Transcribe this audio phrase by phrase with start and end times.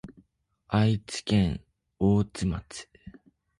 [0.67, 1.61] 愛知県
[1.99, 2.89] 大治町